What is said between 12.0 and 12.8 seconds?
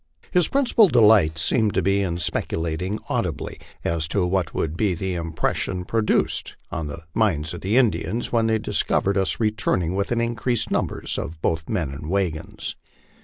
wagons.